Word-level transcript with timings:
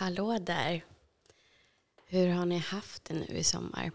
Hallå 0.00 0.38
där. 0.38 0.84
Hur 2.06 2.28
har 2.28 2.46
ni 2.46 2.58
haft 2.58 3.04
det 3.04 3.14
nu 3.14 3.26
i 3.26 3.44
sommar? 3.44 3.90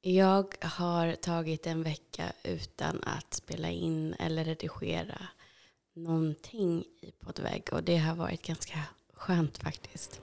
Jag 0.00 0.54
har 0.60 1.14
tagit 1.14 1.66
en 1.66 1.82
vecka 1.82 2.32
utan 2.44 3.02
att 3.02 3.34
spela 3.34 3.70
in 3.70 4.14
eller 4.14 4.44
redigera 4.44 5.28
någonting 5.94 6.84
i 7.00 7.10
poddvägg 7.10 7.72
och 7.72 7.82
det 7.82 7.96
har 7.96 8.14
varit 8.14 8.42
ganska 8.42 8.78
skönt 9.14 9.58
faktiskt. 9.58 10.20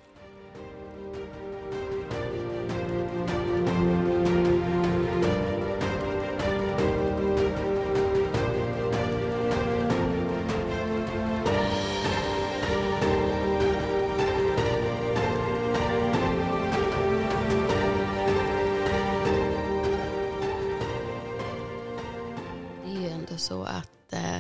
Så 23.48 23.64
att 23.64 24.14
eh, 24.14 24.40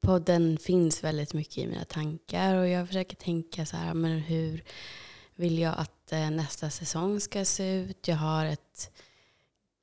podden 0.00 0.58
finns 0.58 1.04
väldigt 1.04 1.34
mycket 1.34 1.58
i 1.58 1.66
mina 1.66 1.84
tankar 1.84 2.54
och 2.54 2.68
jag 2.68 2.86
försöker 2.86 3.16
tänka 3.16 3.66
så 3.66 3.76
här, 3.76 3.94
men 3.94 4.18
hur 4.18 4.64
vill 5.34 5.58
jag 5.58 5.74
att 5.78 6.12
eh, 6.12 6.30
nästa 6.30 6.70
säsong 6.70 7.20
ska 7.20 7.44
se 7.44 7.74
ut? 7.74 8.08
Jag 8.08 8.16
har 8.16 8.46
ett 8.46 8.90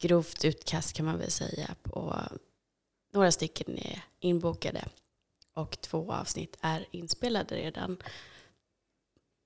grovt 0.02 0.46
utkast 0.46 0.94
kan 0.94 1.06
man 1.06 1.18
väl 1.18 1.32
säga 1.32 1.76
Och 1.84 2.14
några 3.14 3.32
stycken 3.32 3.78
är 3.78 4.04
inbokade 4.20 4.86
och 5.54 5.82
två 5.82 6.12
avsnitt 6.12 6.58
är 6.62 6.86
inspelade 6.92 7.56
redan. 7.56 7.98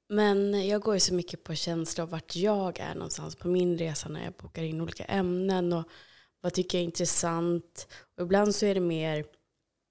Men 0.10 0.68
jag 0.68 0.82
går 0.82 0.94
ju 0.94 1.00
så 1.00 1.14
mycket 1.14 1.44
på 1.44 1.56
känsla 1.56 2.04
av 2.04 2.10
vart 2.10 2.36
jag 2.36 2.80
är 2.80 2.96
någonstans 2.96 3.36
på 3.36 3.48
min 3.48 3.78
resa 3.78 4.10
när 4.10 4.24
jag 4.24 4.34
bokar 4.34 4.64
in 4.64 4.82
olika 4.82 5.06
ämnen 5.06 5.74
och 5.74 5.88
vad 6.44 6.54
tycker 6.54 6.78
jag 6.78 6.82
är 6.82 6.86
intressant. 6.86 7.88
Och 8.18 8.24
ibland 8.24 8.56
så 8.56 8.66
är 8.66 8.74
det 8.74 8.82
mer, 8.82 9.26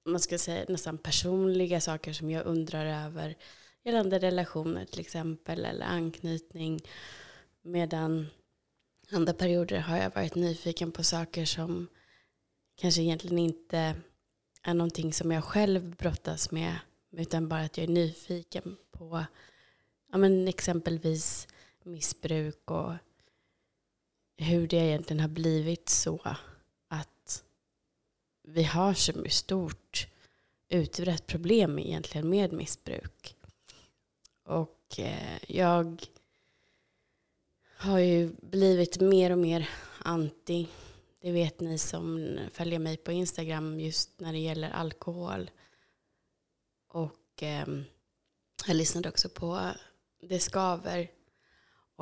man 0.06 0.20
ska 0.20 0.38
säga 0.38 0.64
nästan 0.68 0.98
personliga 0.98 1.80
saker 1.80 2.12
som 2.12 2.30
jag 2.30 2.46
undrar 2.46 3.06
över 3.06 3.36
gällande 3.84 4.18
relationer 4.18 4.84
till 4.84 5.00
exempel 5.00 5.64
eller 5.64 5.86
anknytning. 5.86 6.80
Medan 7.62 8.26
andra 9.10 9.34
perioder 9.34 9.78
har 9.78 9.96
jag 9.96 10.14
varit 10.14 10.34
nyfiken 10.34 10.92
på 10.92 11.02
saker 11.02 11.44
som 11.44 11.88
kanske 12.80 13.02
egentligen 13.02 13.38
inte 13.38 13.94
är 14.62 14.74
någonting 14.74 15.12
som 15.12 15.32
jag 15.32 15.44
själv 15.44 15.96
brottas 15.96 16.50
med 16.50 16.76
utan 17.10 17.48
bara 17.48 17.60
att 17.60 17.78
jag 17.78 17.84
är 17.84 17.92
nyfiken 17.92 18.76
på 18.90 19.24
ja, 20.12 20.18
men 20.18 20.48
exempelvis 20.48 21.48
missbruk 21.82 22.70
och 22.70 22.92
hur 24.42 24.68
det 24.68 24.76
egentligen 24.76 25.20
har 25.20 25.28
blivit 25.28 25.88
så 25.88 26.20
att 26.88 27.44
vi 28.42 28.62
har 28.62 28.94
så 28.94 29.24
stort 29.28 30.06
utbrett 30.68 31.26
problem 31.26 31.78
egentligen 31.78 32.28
med 32.28 32.52
missbruk. 32.52 33.36
Och 34.44 34.98
eh, 34.98 35.38
jag 35.48 36.06
har 37.76 37.98
ju 37.98 38.30
blivit 38.42 39.00
mer 39.00 39.30
och 39.32 39.38
mer 39.38 39.68
anti. 39.98 40.68
Det 41.20 41.32
vet 41.32 41.60
ni 41.60 41.78
som 41.78 42.38
följer 42.52 42.78
mig 42.78 42.96
på 42.96 43.12
Instagram 43.12 43.80
just 43.80 44.20
när 44.20 44.32
det 44.32 44.38
gäller 44.38 44.70
alkohol. 44.70 45.50
Och 46.88 47.42
eh, 47.42 47.66
jag 48.66 48.76
lyssnade 48.76 49.08
också 49.08 49.28
på 49.28 49.70
Det 50.20 50.38
skaver. 50.38 51.10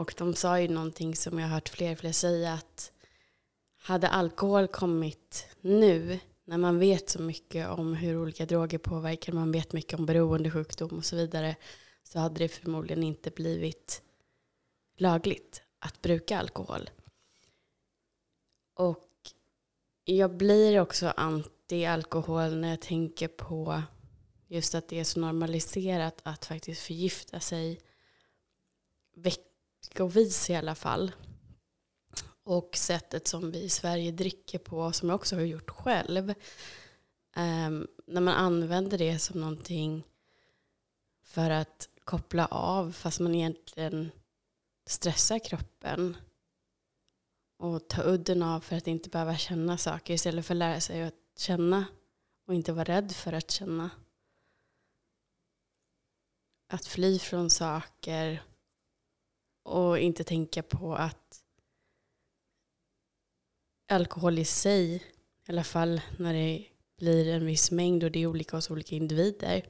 Och 0.00 0.14
de 0.18 0.34
sa 0.34 0.60
ju 0.60 0.68
någonting 0.68 1.16
som 1.16 1.38
jag 1.38 1.46
har 1.46 1.54
hört 1.54 1.68
fler 1.68 1.92
och 1.92 1.98
fler 1.98 2.12
säga 2.12 2.52
att 2.52 2.92
hade 3.76 4.08
alkohol 4.08 4.68
kommit 4.68 5.46
nu 5.60 6.20
när 6.44 6.58
man 6.58 6.78
vet 6.78 7.10
så 7.10 7.22
mycket 7.22 7.68
om 7.68 7.94
hur 7.94 8.18
olika 8.18 8.46
droger 8.46 8.78
påverkar, 8.78 9.32
man 9.32 9.52
vet 9.52 9.72
mycket 9.72 9.98
om 9.98 10.06
beroendesjukdom 10.06 10.98
och 10.98 11.04
så 11.04 11.16
vidare, 11.16 11.56
så 12.02 12.18
hade 12.18 12.38
det 12.38 12.48
förmodligen 12.48 13.02
inte 13.02 13.30
blivit 13.30 14.02
lagligt 14.96 15.62
att 15.78 16.02
bruka 16.02 16.38
alkohol. 16.38 16.90
Och 18.74 19.08
jag 20.04 20.36
blir 20.36 20.80
också 20.80 21.06
anti-alkohol 21.16 22.56
när 22.56 22.70
jag 22.70 22.80
tänker 22.80 23.28
på 23.28 23.82
just 24.48 24.74
att 24.74 24.88
det 24.88 25.00
är 25.00 25.04
så 25.04 25.20
normaliserat 25.20 26.20
att 26.22 26.44
faktiskt 26.44 26.82
förgifta 26.82 27.40
sig 27.40 27.80
veckovis 29.82 30.50
i 30.50 30.54
alla 30.54 30.74
fall. 30.74 31.12
Och 32.42 32.76
sättet 32.76 33.28
som 33.28 33.50
vi 33.50 33.58
i 33.58 33.68
Sverige 33.68 34.10
dricker 34.10 34.58
på, 34.58 34.92
som 34.92 35.08
jag 35.08 35.16
också 35.16 35.36
har 35.36 35.42
gjort 35.42 35.70
själv. 35.70 36.34
Um, 37.36 37.86
när 38.06 38.20
man 38.20 38.34
använder 38.34 38.98
det 38.98 39.18
som 39.18 39.40
någonting 39.40 40.04
för 41.24 41.50
att 41.50 41.88
koppla 42.04 42.46
av 42.46 42.92
fast 42.92 43.20
man 43.20 43.34
egentligen 43.34 44.10
stressar 44.86 45.38
kroppen. 45.38 46.16
Och 47.58 47.88
ta 47.88 48.02
udden 48.02 48.42
av 48.42 48.60
för 48.60 48.76
att 48.76 48.86
inte 48.86 49.08
behöva 49.08 49.36
känna 49.36 49.78
saker 49.78 50.14
istället 50.14 50.46
för 50.46 50.54
att 50.54 50.58
lära 50.58 50.80
sig 50.80 51.02
att 51.02 51.14
känna 51.36 51.86
och 52.46 52.54
inte 52.54 52.72
vara 52.72 52.84
rädd 52.84 53.12
för 53.12 53.32
att 53.32 53.50
känna. 53.50 53.90
Att 56.72 56.86
fly 56.86 57.18
från 57.18 57.50
saker 57.50 58.42
och 59.62 59.98
inte 59.98 60.24
tänka 60.24 60.62
på 60.62 60.94
att 60.94 61.42
alkohol 63.88 64.38
i 64.38 64.44
sig, 64.44 64.94
i 64.94 65.02
alla 65.48 65.64
fall 65.64 66.00
när 66.18 66.34
det 66.34 66.66
blir 66.96 67.28
en 67.28 67.46
viss 67.46 67.70
mängd 67.70 68.04
och 68.04 68.10
det 68.10 68.18
är 68.18 68.26
olika 68.26 68.56
hos 68.56 68.70
olika 68.70 68.96
individer, 68.96 69.66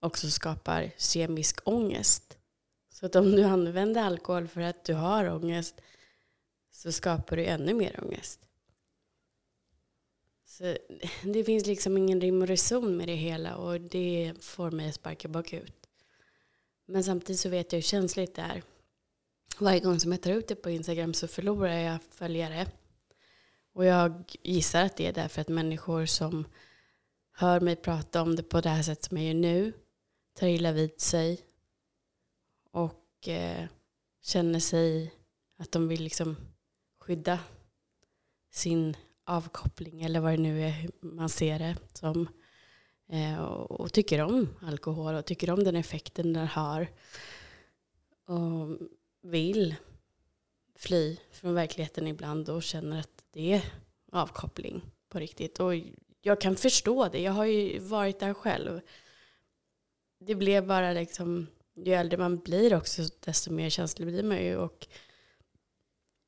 också 0.00 0.30
skapar 0.30 0.90
kemisk 0.98 1.60
ångest. 1.64 2.38
Så 2.92 3.06
att 3.06 3.16
om 3.16 3.30
du 3.30 3.44
använder 3.44 4.02
alkohol 4.02 4.48
för 4.48 4.60
att 4.60 4.84
du 4.84 4.94
har 4.94 5.28
ångest 5.28 5.80
så 6.70 6.92
skapar 6.92 7.36
du 7.36 7.46
ännu 7.46 7.74
mer 7.74 8.00
ångest. 8.04 8.40
Så 10.44 10.76
det 11.22 11.44
finns 11.44 11.66
liksom 11.66 11.96
ingen 11.96 12.20
rim 12.20 12.42
och 12.42 12.48
reson 12.48 12.96
med 12.96 13.08
det 13.08 13.14
hela 13.14 13.56
och 13.56 13.80
det 13.80 14.32
får 14.40 14.70
mig 14.70 14.88
att 14.88 14.94
sparka 14.94 15.28
bakut. 15.28 15.86
Men 16.86 17.04
samtidigt 17.04 17.40
så 17.40 17.48
vet 17.48 17.72
jag 17.72 17.76
hur 17.76 17.82
känsligt 17.82 18.34
det 18.34 18.42
är. 18.42 18.62
Varje 19.58 19.80
gång 19.80 20.00
som 20.00 20.12
jag 20.12 20.22
tar 20.22 20.30
ut 20.30 20.48
det 20.48 20.54
på 20.54 20.70
Instagram 20.70 21.14
så 21.14 21.28
förlorar 21.28 21.78
jag 21.78 22.02
följare. 22.10 22.66
Och 23.72 23.84
jag 23.84 24.32
gissar 24.42 24.84
att 24.84 24.96
det 24.96 25.06
är 25.06 25.12
därför 25.12 25.40
att 25.40 25.48
människor 25.48 26.06
som 26.06 26.44
hör 27.32 27.60
mig 27.60 27.76
prata 27.76 28.22
om 28.22 28.36
det 28.36 28.42
på 28.42 28.60
det 28.60 28.68
här 28.68 28.82
sättet 28.82 29.04
som 29.04 29.16
jag 29.16 29.26
gör 29.26 29.34
nu 29.34 29.72
tar 30.34 30.46
illa 30.46 30.72
vid 30.72 31.00
sig 31.00 31.40
och 32.70 33.28
eh, 33.28 33.66
känner 34.22 34.60
sig 34.60 35.14
att 35.58 35.72
de 35.72 35.88
vill 35.88 36.02
liksom 36.02 36.36
skydda 37.00 37.38
sin 38.50 38.96
avkoppling 39.24 40.02
eller 40.02 40.20
vad 40.20 40.32
det 40.32 40.42
nu 40.42 40.62
är 40.62 40.90
man 41.00 41.28
ser 41.28 41.58
det 41.58 41.76
som. 41.92 42.28
Eh, 43.08 43.40
och, 43.40 43.80
och, 43.80 43.92
tycker 43.92 44.20
om 44.20 44.48
alkohol 44.60 45.14
och 45.14 45.24
tycker 45.24 45.50
om 45.50 45.64
den 45.64 45.76
effekten 45.76 46.32
den 46.32 46.46
har. 46.46 46.88
Och 48.26 48.78
vill 49.22 49.74
fly 50.74 51.16
från 51.30 51.54
verkligheten 51.54 52.06
ibland 52.06 52.48
och 52.48 52.62
känner 52.62 53.00
att 53.00 53.24
det 53.30 53.52
är 53.52 53.62
avkoppling 54.12 54.82
på 55.08 55.18
riktigt. 55.18 55.60
Och 55.60 55.72
jag 56.20 56.40
kan 56.40 56.56
förstå 56.56 57.08
det. 57.08 57.20
Jag 57.20 57.32
har 57.32 57.44
ju 57.44 57.78
varit 57.78 58.20
där 58.20 58.34
själv. 58.34 58.80
Det 60.18 60.34
blev 60.34 60.66
bara 60.66 60.92
liksom, 60.92 61.46
ju 61.74 61.92
äldre 61.92 62.18
man 62.18 62.38
blir 62.38 62.74
också 62.74 63.02
desto 63.20 63.52
mer 63.52 63.70
känslig 63.70 64.08
blir 64.08 64.22
man 64.22 64.44
ju. 64.44 64.56
Och 64.56 64.88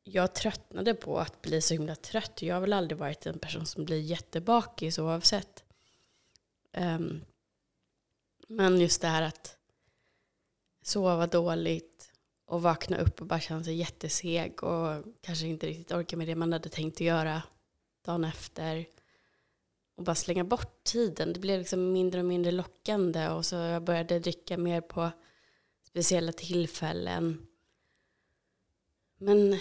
jag 0.05 0.35
tröttnade 0.35 0.95
på 0.95 1.19
att 1.19 1.43
bli 1.43 1.61
så 1.61 1.75
himla 1.75 1.95
trött. 1.95 2.43
Jag 2.43 2.55
har 2.55 2.61
väl 2.61 2.73
aldrig 2.73 2.99
varit 2.99 3.27
en 3.27 3.39
person 3.39 3.67
som 3.67 3.85
blir 3.85 4.01
jättebakis 4.01 4.99
oavsett. 4.99 5.65
Um, 6.77 7.25
men 8.49 8.81
just 8.81 9.01
det 9.01 9.09
här 9.09 9.23
att 9.23 9.57
sova 10.83 11.27
dåligt 11.27 11.92
och 12.53 12.63
vakna 12.63 12.99
upp 12.99 13.21
och 13.21 13.27
bara 13.27 13.41
känna 13.41 13.65
sig 13.65 13.75
jätteseg 13.75 14.65
och 14.65 15.05
kanske 15.21 15.47
inte 15.47 15.67
riktigt 15.67 15.93
orka 15.93 16.17
med 16.17 16.29
det 16.29 16.35
man 16.35 16.53
hade 16.53 16.69
tänkt 16.69 16.95
att 16.95 17.01
göra 17.01 17.43
dagen 18.05 18.25
efter. 18.25 18.87
Och 19.97 20.05
bara 20.05 20.15
slänga 20.15 20.45
bort 20.45 20.85
tiden. 20.85 21.33
Det 21.33 21.41
blev 21.41 21.59
liksom 21.59 21.93
mindre 21.93 22.21
och 22.21 22.27
mindre 22.27 22.53
lockande 22.53 23.29
och 23.29 23.47
så 23.47 23.57
jag 23.57 23.85
började 23.85 24.19
dricka 24.19 24.59
mer 24.59 24.81
på 24.81 25.11
speciella 25.83 26.33
tillfällen. 26.33 27.47
Men 29.19 29.59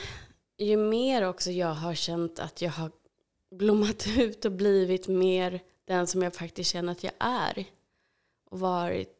ju 0.58 0.78
mer 0.78 1.28
också 1.28 1.52
jag 1.52 1.74
har 1.74 1.96
känt 1.96 2.40
att 2.40 2.62
jag 2.62 2.72
har 2.72 2.92
blommat 3.52 4.08
ut 4.18 4.46
och 4.46 4.52
blivit 4.52 5.08
mer 5.08 5.60
den 5.86 6.08
som 6.08 6.22
jag 6.22 6.36
faktiskt 6.36 6.72
känner 6.72 6.92
att 6.92 7.04
jag 7.04 7.14
är 7.20 7.66
och 8.50 8.60
varit 8.60 9.18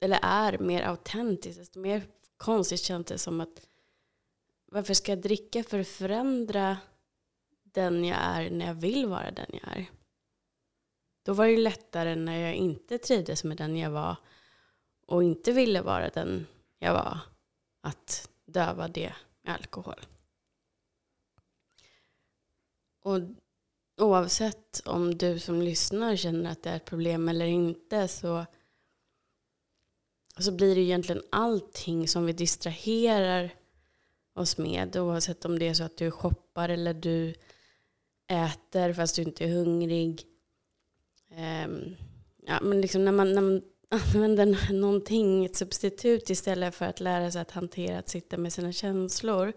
eller 0.00 0.18
är 0.22 0.58
mer 0.58 0.82
autentisk, 0.82 1.58
desto 1.58 1.80
mer 1.80 2.02
konstigt 2.38 2.80
känns 2.80 3.06
det 3.06 3.18
som 3.18 3.40
att 3.40 3.66
varför 4.66 4.94
ska 4.94 5.12
jag 5.12 5.22
dricka 5.22 5.64
för 5.64 5.78
att 5.78 5.88
förändra 5.88 6.76
den 7.62 8.04
jag 8.04 8.18
är 8.18 8.50
när 8.50 8.66
jag 8.66 8.74
vill 8.74 9.06
vara 9.06 9.30
den 9.30 9.46
jag 9.50 9.76
är? 9.76 9.90
Då 11.22 11.32
var 11.32 11.46
det 11.46 11.56
lättare 11.56 12.16
när 12.16 12.38
jag 12.38 12.54
inte 12.54 12.98
trivdes 12.98 13.44
med 13.44 13.56
den 13.56 13.76
jag 13.76 13.90
var 13.90 14.16
och 15.06 15.24
inte 15.24 15.52
ville 15.52 15.82
vara 15.82 16.08
den 16.08 16.46
jag 16.78 16.92
var 16.92 17.18
att 17.80 18.30
döva 18.44 18.88
det 18.88 19.12
med 19.42 19.54
alkohol. 19.54 20.00
Och 23.00 23.20
oavsett 23.96 24.82
om 24.86 25.18
du 25.18 25.38
som 25.38 25.62
lyssnar 25.62 26.16
känner 26.16 26.50
att 26.50 26.62
det 26.62 26.70
är 26.70 26.76
ett 26.76 26.84
problem 26.84 27.28
eller 27.28 27.46
inte 27.46 28.08
så, 28.08 28.46
så 30.44 30.52
blir 30.52 30.74
det 30.74 30.80
egentligen 30.80 31.22
allting 31.30 32.08
som 32.08 32.26
vi 32.26 32.32
distraherar 32.32 33.54
oss 34.34 34.58
med 34.58 34.96
oavsett 34.96 35.44
om 35.44 35.58
det 35.58 35.68
är 35.68 35.74
så 35.74 35.84
att 35.84 35.96
du 35.96 36.10
shoppar 36.10 36.68
eller 36.68 36.94
du 36.94 37.34
äter 38.28 38.92
fast 38.92 39.16
du 39.16 39.22
inte 39.22 39.44
är 39.44 39.48
hungrig. 39.48 40.22
Um, 41.30 41.96
ja, 42.46 42.60
men 42.62 42.80
liksom 42.80 43.04
när 43.04 43.12
man, 43.12 43.34
när 43.34 43.42
man 43.42 43.62
använder 43.88 44.72
någonting, 44.72 45.44
ett 45.44 45.56
substitut 45.56 46.30
istället 46.30 46.74
för 46.74 46.84
att 46.84 47.00
lära 47.00 47.30
sig 47.30 47.40
att 47.40 47.50
hantera, 47.50 47.98
att 47.98 48.08
sitta 48.08 48.36
med 48.36 48.52
sina 48.52 48.72
känslor, 48.72 49.52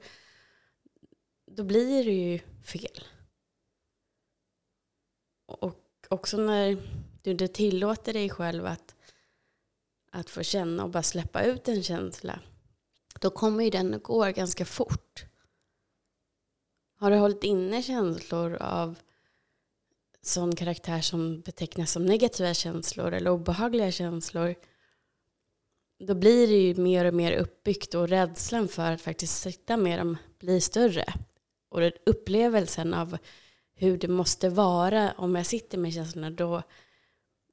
då 1.52 1.64
blir 1.64 2.06
det 2.06 2.12
ju 2.12 2.40
fel. 2.64 3.04
Och 5.46 5.78
också 6.10 6.38
när 6.38 6.78
du 7.24 7.32
inte 7.32 7.48
tillåter 7.48 8.14
dig 8.14 8.30
själv 8.30 8.66
att, 8.66 8.96
att 10.12 10.30
få 10.30 10.44
känna 10.44 10.84
och 10.84 10.90
bara 10.90 11.04
släppa 11.04 11.44
ut 11.44 11.68
en 11.68 11.84
känsla, 11.84 12.40
då 13.20 13.30
kommer 13.30 13.64
ju 13.64 13.70
den 13.70 13.94
att 13.94 14.04
gå 14.04 14.26
ganska 14.26 14.66
fort. 14.66 15.26
Har 17.00 17.12
du 17.12 17.18
hållit 17.18 17.44
inne 17.44 17.82
känslor 17.82 18.56
av 18.56 19.00
sån 20.22 20.56
karaktär 20.56 21.02
som 21.02 21.42
betecknas 21.42 21.92
som 21.92 22.06
negativa 22.06 22.54
känslor 22.54 23.14
eller 23.14 23.32
obehagliga 23.32 23.92
känslor 23.92 24.56
då 26.08 26.16
blir 26.16 26.48
det 26.48 26.54
ju 26.54 26.76
mer 26.76 27.06
och 27.06 27.14
mer 27.14 27.32
uppbyggt 27.38 27.94
och 27.94 28.10
rädslan 28.10 28.68
för 28.68 28.92
att 28.92 29.02
faktiskt 29.02 29.42
sitta 29.42 29.78
med 29.78 30.00
dem 30.00 30.18
blir 30.40 30.60
större. 30.60 31.14
Och 31.70 31.92
upplevelsen 32.06 32.94
av 32.94 33.18
hur 33.76 33.98
det 33.98 34.08
måste 34.08 34.50
vara 34.50 35.12
om 35.18 35.36
jag 35.36 35.46
sitter 35.46 35.78
med 35.78 35.94
känslorna 35.94 36.30
då, 36.30 36.62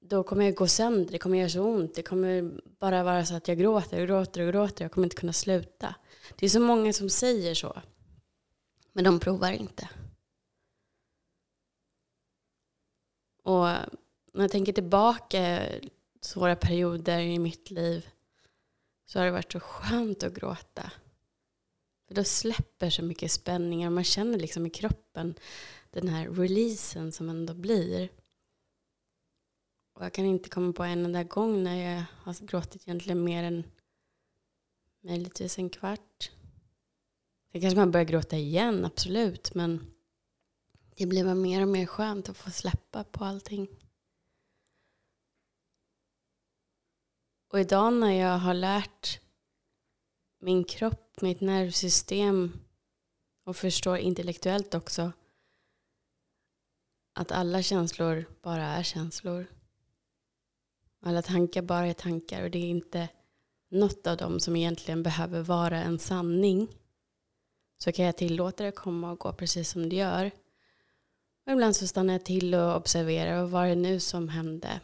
då 0.00 0.22
kommer 0.22 0.44
jag 0.44 0.54
gå 0.54 0.66
sönder, 0.66 1.12
det 1.12 1.18
kommer 1.18 1.38
göra 1.38 1.48
så 1.48 1.62
ont, 1.62 1.94
det 1.94 2.02
kommer 2.02 2.60
bara 2.80 3.02
vara 3.02 3.24
så 3.24 3.34
att 3.34 3.48
jag 3.48 3.58
gråter 3.58 4.00
och 4.00 4.06
gråter 4.06 4.40
och 4.40 4.52
gråter, 4.52 4.84
jag 4.84 4.92
kommer 4.92 5.06
inte 5.06 5.16
kunna 5.16 5.32
sluta. 5.32 5.94
Det 6.36 6.46
är 6.46 6.50
så 6.50 6.60
många 6.60 6.92
som 6.92 7.10
säger 7.10 7.54
så, 7.54 7.82
men 8.92 9.04
de 9.04 9.20
provar 9.20 9.52
inte. 9.52 9.88
Och 13.42 13.66
när 14.32 14.44
jag 14.44 14.50
tänker 14.50 14.72
tillbaka 14.72 15.62
svåra 16.20 16.56
perioder 16.56 17.18
i 17.18 17.38
mitt 17.38 17.70
liv 17.70 18.08
så 19.06 19.18
har 19.18 19.26
det 19.26 19.32
varit 19.32 19.52
så 19.52 19.60
skönt 19.60 20.22
att 20.22 20.34
gråta. 20.34 20.92
För 22.08 22.14
då 22.14 22.24
släpper 22.24 22.90
så 22.90 23.02
mycket 23.02 23.32
spänningar. 23.32 23.88
och 23.88 23.92
Man 23.92 24.04
känner 24.04 24.38
liksom 24.38 24.66
i 24.66 24.70
kroppen 24.70 25.34
den 25.90 26.08
här 26.08 26.28
releasen 26.28 27.12
som 27.12 27.28
ändå 27.28 27.54
blir. 27.54 28.08
Och 29.98 30.04
jag 30.04 30.12
kan 30.12 30.24
inte 30.24 30.48
komma 30.48 30.72
på 30.72 30.84
en 30.84 31.04
enda 31.04 31.24
gång 31.24 31.62
när 31.62 31.76
jag 31.76 32.04
har 32.22 32.46
gråtit 32.46 32.82
egentligen 32.82 33.24
mer 33.24 33.42
än 33.42 33.64
möjligtvis 35.00 35.58
en 35.58 35.70
kvart. 35.70 36.30
Sen 37.52 37.60
kanske 37.60 37.78
man 37.78 37.90
börjar 37.90 38.06
gråta 38.06 38.36
igen, 38.36 38.84
absolut. 38.84 39.54
Men 39.54 39.94
det 40.96 41.06
blir 41.06 41.24
bara 41.24 41.34
mer 41.34 41.62
och 41.62 41.68
mer 41.68 41.86
skönt 41.86 42.28
att 42.28 42.36
få 42.36 42.50
släppa 42.50 43.04
på 43.04 43.24
allting. 43.24 43.68
Och 47.48 47.60
idag 47.60 47.92
när 47.92 48.12
jag 48.12 48.38
har 48.38 48.54
lärt 48.54 49.20
min 50.40 50.64
kropp, 50.64 51.20
mitt 51.20 51.40
nervsystem 51.40 52.60
och 53.44 53.56
förstår 53.56 53.98
intellektuellt 53.98 54.74
också 54.74 55.12
att 57.14 57.32
alla 57.32 57.62
känslor 57.62 58.24
bara 58.42 58.64
är 58.64 58.82
känslor. 58.82 59.57
Alla 61.00 61.22
tankar 61.22 61.62
bara 61.62 61.86
är 61.86 61.94
tankar 61.94 62.42
och 62.42 62.50
det 62.50 62.58
är 62.58 62.70
inte 62.70 63.08
något 63.70 64.06
av 64.06 64.16
dem 64.16 64.40
som 64.40 64.56
egentligen 64.56 65.02
behöver 65.02 65.42
vara 65.42 65.82
en 65.82 65.98
sanning. 65.98 66.68
Så 67.78 67.92
kan 67.92 68.04
jag 68.04 68.16
tillåta 68.16 68.64
det 68.64 68.72
komma 68.72 69.10
och 69.10 69.18
gå 69.18 69.32
precis 69.32 69.70
som 69.70 69.88
det 69.88 69.96
gör. 69.96 70.30
Och 71.46 71.52
ibland 71.52 71.76
så 71.76 71.86
stannar 71.86 72.14
jag 72.14 72.24
till 72.24 72.54
och 72.54 72.76
observerar 72.76 73.40
vad 73.40 73.50
var 73.50 73.66
det 73.66 73.74
nu 73.74 74.00
som 74.00 74.28
hände. 74.28 74.80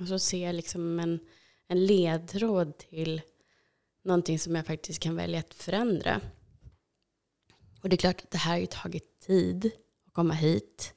Och 0.00 0.08
så 0.08 0.18
ser 0.18 0.46
jag 0.46 0.54
liksom 0.54 1.00
en, 1.00 1.20
en 1.68 1.86
ledtråd 1.86 2.78
till 2.78 3.22
någonting 4.02 4.38
som 4.38 4.54
jag 4.54 4.66
faktiskt 4.66 5.02
kan 5.02 5.16
välja 5.16 5.38
att 5.38 5.54
förändra. 5.54 6.20
Och 7.82 7.88
det 7.88 7.94
är 7.94 7.98
klart 7.98 8.22
att 8.22 8.30
det 8.30 8.38
här 8.38 8.52
har 8.52 8.58
ju 8.58 8.66
tagit 8.66 9.20
tid 9.20 9.70
att 10.06 10.12
komma 10.12 10.34
hit. 10.34 10.94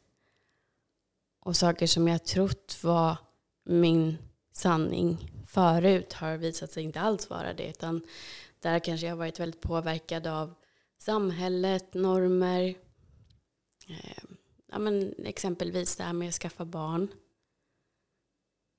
Och 1.39 1.55
saker 1.55 1.87
som 1.87 2.07
jag 2.07 2.25
trott 2.25 2.77
var 2.83 3.17
min 3.63 4.17
sanning 4.51 5.31
förut 5.47 6.13
har 6.13 6.37
visat 6.37 6.71
sig 6.71 6.83
inte 6.83 7.01
alls 7.01 7.29
vara 7.29 7.53
det. 7.53 7.69
Utan 7.69 8.01
där 8.59 8.79
kanske 8.79 9.05
jag 9.05 9.11
har 9.11 9.17
varit 9.17 9.39
väldigt 9.39 9.61
påverkad 9.61 10.27
av 10.27 10.53
samhället, 10.97 11.93
normer, 11.93 12.75
eh, 13.87 14.23
ja, 14.67 14.79
men 14.79 15.13
exempelvis 15.25 15.95
det 15.95 16.03
här 16.03 16.13
med 16.13 16.27
att 16.27 16.33
skaffa 16.33 16.65
barn. 16.65 17.07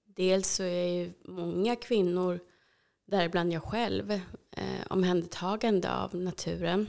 Dels 0.05 0.49
så 0.49 0.63
är 0.63 0.87
ju 0.87 1.13
många 1.25 1.77
kvinnor, 1.77 2.41
däribland 3.05 3.53
jag 3.53 3.63
själv, 3.63 4.13
eh, 4.51 4.87
omhändertagande 4.91 5.93
av 5.93 6.15
naturen. 6.15 6.89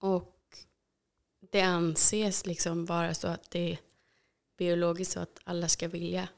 Och 0.00 0.36
det 1.50 1.60
anses 1.60 2.46
liksom 2.46 2.84
vara 2.84 3.14
så 3.14 3.28
att 3.28 3.50
det 3.50 3.72
är 3.72 3.78
biologiskt 4.60 5.12
så 5.12 5.20
att 5.20 5.38
alla 5.44 5.68
ska 5.68 5.88
vilja 5.88 6.28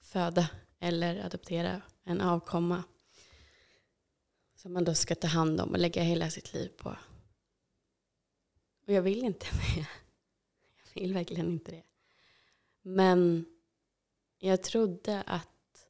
föda 0.00 0.50
eller 0.78 1.24
adoptera 1.24 1.82
en 2.04 2.20
avkomma 2.20 2.84
som 4.54 4.72
man 4.72 4.84
då 4.84 4.94
ska 4.94 5.14
ta 5.14 5.26
hand 5.26 5.60
om 5.60 5.70
och 5.70 5.78
lägga 5.78 6.02
hela 6.02 6.30
sitt 6.30 6.52
liv 6.52 6.68
på. 6.68 6.96
Och 8.86 8.92
jag 8.92 9.02
vill 9.02 9.24
inte 9.24 9.46
det. 9.52 9.86
Jag 10.94 11.02
vill 11.02 11.14
verkligen 11.14 11.46
inte 11.46 11.70
det. 11.70 11.82
Men 12.82 13.46
jag 14.38 14.62
trodde 14.62 15.22
att 15.22 15.88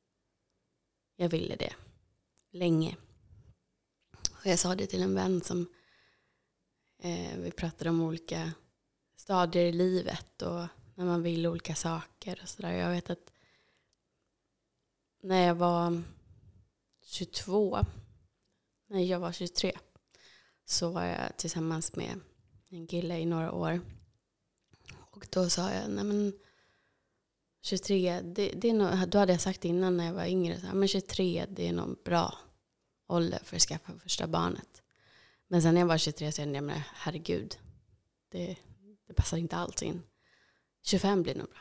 jag 1.16 1.28
ville 1.28 1.56
det 1.56 1.74
länge. 2.50 2.96
Och 4.32 4.46
jag 4.46 4.58
sa 4.58 4.74
det 4.74 4.86
till 4.86 5.02
en 5.02 5.14
vän 5.14 5.40
som 5.40 5.68
eh, 6.98 7.38
vi 7.38 7.50
pratade 7.50 7.90
om 7.90 8.00
olika 8.00 8.52
stadier 9.16 9.64
i 9.64 9.72
livet 9.72 10.42
och 10.42 10.66
när 10.96 11.04
man 11.04 11.22
vill 11.22 11.46
olika 11.46 11.74
saker 11.74 12.40
och 12.42 12.48
sådär. 12.48 12.72
Jag 12.72 12.90
vet 12.90 13.10
att 13.10 13.32
när 15.22 15.46
jag 15.46 15.54
var 15.54 16.02
22, 17.02 17.78
när 18.86 19.00
jag 19.00 19.20
var 19.20 19.32
23, 19.32 19.72
så 20.64 20.90
var 20.90 21.04
jag 21.04 21.36
tillsammans 21.36 21.96
med 21.96 22.20
en 22.68 22.86
kille 22.86 23.18
i 23.18 23.26
några 23.26 23.52
år. 23.52 23.80
Och 24.96 25.26
då 25.30 25.50
sa 25.50 25.72
jag, 25.72 25.90
nej 25.90 26.04
men 26.04 26.32
23, 27.62 28.20
det, 28.20 28.48
det 28.48 28.68
är 28.68 28.74
nog, 28.74 29.08
då 29.08 29.18
hade 29.18 29.32
jag 29.32 29.40
sagt 29.40 29.64
innan 29.64 29.96
när 29.96 30.06
jag 30.06 30.14
var 30.14 30.26
yngre, 30.26 30.60
så 30.60 30.66
här, 30.66 30.74
men 30.74 30.88
23 30.88 31.46
det 31.50 31.68
är 31.68 31.72
nog 31.72 32.02
bra 32.04 32.38
ålder 33.06 33.40
för 33.44 33.56
att 33.56 33.62
skaffa 33.62 33.98
första 33.98 34.26
barnet. 34.26 34.82
Men 35.48 35.62
sen 35.62 35.74
när 35.74 35.80
jag 35.80 35.88
var 35.88 35.98
23 35.98 36.32
så 36.32 36.36
kände 36.36 36.54
jag, 36.54 36.64
men 36.64 36.80
herregud, 36.94 37.58
det, 38.28 38.56
det 39.06 39.14
passar 39.14 39.36
inte 39.36 39.56
alls 39.56 39.82
in. 39.82 40.02
25 40.86 41.22
blir 41.22 41.34
nog 41.34 41.48
bra. 41.48 41.60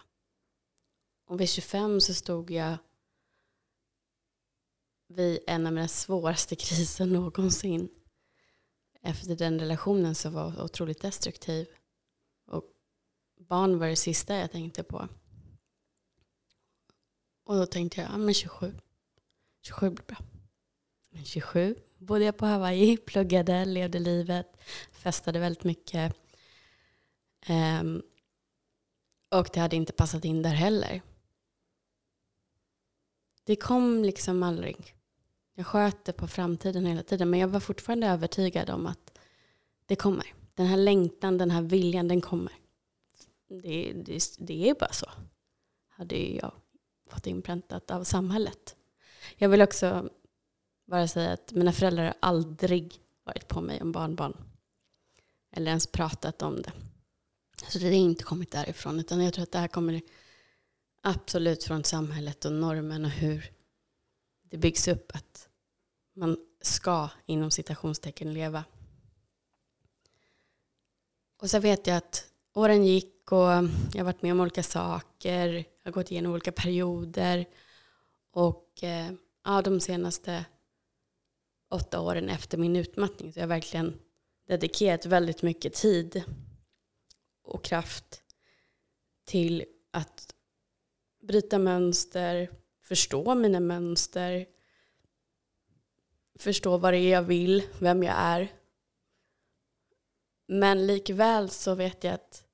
Och 1.26 1.42
vid 1.42 1.50
25 1.50 2.02
så 2.02 2.14
stod 2.14 2.52
jag 2.52 2.78
vid 5.08 5.40
en 5.48 5.68
av 5.68 5.74
mina 5.74 5.88
svåraste 5.88 6.56
kriser 6.66 7.06
någonsin 7.06 7.90
efter 9.02 9.36
den 9.36 9.60
relationen 9.60 10.16
som 10.16 10.34
var 10.34 10.64
otroligt 10.64 11.02
destruktiv. 11.02 11.68
Och 12.46 12.64
barn 13.40 13.80
var 13.80 13.88
det 13.88 13.96
sista 13.96 14.36
jag 14.36 14.52
tänkte 14.52 14.84
på. 14.84 15.08
Och 17.44 17.56
då 17.56 17.66
tänkte 17.66 18.02
jag, 18.02 18.12
ja 18.12 18.18
men 18.18 18.34
27. 18.34 18.74
27 19.62 19.90
blir 19.90 20.06
bra. 20.06 20.18
Men 21.10 21.26
27 21.26 21.76
bodde 21.98 22.26
jag 22.26 22.38
på 22.38 22.46
Hawaii, 22.46 22.98
pluggade, 22.98 23.66
levde 23.66 24.00
livet, 24.00 24.48
festade 24.92 25.40
väldigt 25.40 25.64
mycket. 25.64 26.16
Um, 27.50 28.04
och 29.40 29.50
det 29.54 29.60
hade 29.60 29.76
inte 29.76 29.94
passat 29.94 30.26
in 30.26 30.42
där 30.42 30.54
heller. 30.54 31.02
det 33.44 33.56
kom 33.56 34.04
liksom 34.04 34.44
aldrig. 34.44 34.96
Jag 35.56 35.68
sköt 35.68 36.06
det 36.06 36.14
på 36.14 36.28
framtiden 36.28 36.86
hela 36.86 37.04
tiden. 37.04 37.30
Men 37.30 37.40
jag 37.40 37.48
var 37.48 37.60
fortfarande 37.60 38.08
övertygad 38.08 38.70
om 38.70 38.88
att 38.88 39.20
det 39.86 39.96
kommer. 39.96 40.34
Den 40.56 40.66
här 40.66 40.78
längtan, 40.78 41.38
den 41.38 41.52
här 41.52 41.62
viljan, 41.62 42.08
den 42.08 42.22
kommer. 42.22 42.54
Det, 43.48 43.94
det, 43.94 44.38
det 44.40 44.70
är 44.70 44.76
bara 44.76 44.94
så. 44.94 45.10
Hade 45.90 46.18
jag 46.18 46.52
fått 47.10 47.28
inpräntat 47.28 47.92
av 47.92 48.04
samhället. 48.04 48.76
Jag 49.38 49.50
vill 49.50 49.62
också 49.62 50.10
bara 50.86 51.08
säga 51.08 51.32
att 51.32 51.52
mina 51.52 51.72
föräldrar 51.72 52.04
har 52.04 52.16
aldrig 52.20 53.00
varit 53.24 53.48
på 53.48 53.62
mig 53.62 53.82
om 53.82 53.92
barnbarn. 53.92 54.38
Eller 55.52 55.72
ens 55.72 55.88
pratat 55.88 56.42
om 56.42 56.62
det. 56.62 56.72
Så 57.68 57.80
det 57.80 57.86
har 57.86 57.94
inte 57.94 58.24
kommit 58.24 58.52
därifrån. 58.52 59.00
Utan 59.00 59.24
jag 59.24 59.34
tror 59.34 59.44
att 59.44 59.52
det 59.52 59.60
här 59.60 59.68
kommer 59.68 60.02
absolut 61.02 61.64
från 61.64 61.84
samhället 61.84 62.46
och 62.46 62.52
normen 62.52 63.06
och 63.06 63.12
hur 63.12 63.52
det 64.50 64.58
byggs 64.58 64.88
upp 64.88 65.12
att 65.16 65.50
man 66.16 66.38
ska 66.62 67.10
inom 67.26 67.52
citationstecken 67.52 68.34
leva. 68.34 68.64
Och 71.42 71.50
så 71.50 71.60
vet 71.60 71.88
jag 71.88 71.98
att 71.98 72.28
åren 72.54 72.86
gick 72.86 73.32
och 73.32 73.40
jag 73.40 73.98
har 73.98 74.04
varit 74.04 74.22
med 74.22 74.32
om 74.32 74.40
olika 74.40 74.64
saker. 74.64 75.54
Jag 75.54 75.66
har 75.84 75.92
gått 75.92 76.12
igenom 76.12 76.32
olika 76.32 76.52
perioder. 76.52 77.46
Och 78.32 78.84
eh, 78.84 79.12
ja, 79.44 79.62
de 79.62 79.80
senaste 79.80 80.46
åtta 81.70 82.02
åren 82.02 82.30
efter 82.30 82.58
min 82.58 82.76
utmattning 82.76 83.34
så 83.34 83.40
har 83.40 83.44
jag 83.44 83.48
verkligen 83.48 84.00
dedikerat 84.48 85.06
väldigt 85.06 85.42
mycket 85.42 85.74
tid 85.74 86.24
och 87.46 87.64
kraft 87.64 88.24
till 89.26 89.66
att 89.92 90.36
bryta 91.22 91.60
mönster, 91.60 92.50
förstå 92.82 93.36
mina 93.36 93.60
mönster, 93.60 94.46
förstå 96.40 96.78
vad 96.78 96.94
det 96.94 97.00
är 97.00 97.12
jag 97.12 97.24
vill, 97.24 97.64
vem 97.80 98.04
jag 98.04 98.16
är. 98.18 98.54
Men 100.48 100.88
likväl 100.88 101.50
så 101.50 101.76
vet 101.76 102.04
jag 102.04 102.14
att 102.14 102.46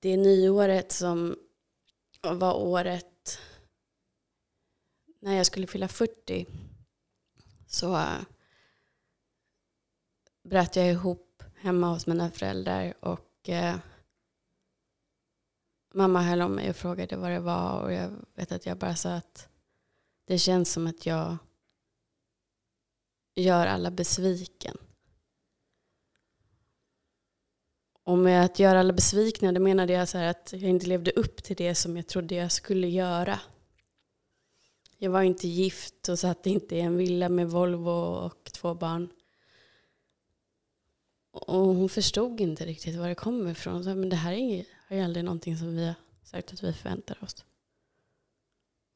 det 0.00 0.08
är 0.08 0.16
nyåret 0.16 0.92
som 0.92 1.36
var 2.22 2.54
året 2.54 3.38
när 5.20 5.36
jag 5.36 5.46
skulle 5.46 5.66
fylla 5.66 5.88
40 5.88 6.46
så 7.66 7.96
äh, 7.96 8.20
bröt 10.42 10.76
jag 10.76 10.90
ihop 10.90 11.42
hemma 11.54 11.88
hos 11.92 12.06
mina 12.06 12.30
föräldrar 12.30 12.94
och 13.00 13.27
eh, 13.48 13.76
mamma 15.94 16.22
höll 16.22 16.42
om 16.42 16.52
mig 16.52 16.70
och 16.70 16.76
frågade 16.76 17.16
vad 17.16 17.30
det 17.30 17.40
var 17.40 17.82
och 17.82 17.92
jag 17.92 18.10
vet 18.34 18.52
att 18.52 18.66
jag 18.66 18.78
bara 18.78 18.96
sa 18.96 19.10
att 19.10 19.48
det 20.26 20.38
känns 20.38 20.72
som 20.72 20.86
att 20.86 21.06
jag 21.06 21.36
gör 23.34 23.66
alla 23.66 23.90
besviken. 23.90 24.76
Och 28.02 28.18
med 28.18 28.44
att 28.44 28.58
göra 28.58 28.80
alla 28.80 28.92
besvikna, 28.92 29.52
det 29.52 29.60
menade 29.60 29.92
jag 29.92 30.08
så 30.08 30.18
att 30.18 30.52
jag 30.52 30.62
inte 30.62 30.86
levde 30.86 31.10
upp 31.10 31.42
till 31.42 31.56
det 31.56 31.74
som 31.74 31.96
jag 31.96 32.06
trodde 32.06 32.34
jag 32.34 32.52
skulle 32.52 32.88
göra. 32.88 33.40
Jag 34.98 35.10
var 35.10 35.22
inte 35.22 35.48
gift 35.48 36.08
och 36.08 36.18
satt 36.18 36.46
inte 36.46 36.76
i 36.76 36.80
en 36.80 36.96
villa 36.96 37.28
med 37.28 37.50
Volvo 37.50 37.90
och 37.90 38.50
två 38.52 38.74
barn. 38.74 39.08
Och 41.46 41.74
hon 41.74 41.88
förstod 41.88 42.40
inte 42.40 42.66
riktigt 42.66 42.96
var 42.96 43.08
det 43.08 43.14
kommer 43.14 43.50
ifrån. 43.50 43.84
Sa, 43.84 43.94
men 43.94 44.08
det 44.08 44.16
här 44.16 44.32
är 44.32 44.64
ju 44.90 45.00
aldrig 45.00 45.24
någonting 45.24 45.58
som 45.58 45.76
vi 45.76 45.86
har 45.86 45.94
sagt 46.22 46.52
att 46.52 46.62
vi 46.62 46.72
förväntar 46.72 47.24
oss. 47.24 47.44